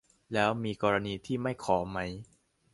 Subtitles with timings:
[0.33, 1.97] แล้วมีกรณีที่ไม่ขอไหม?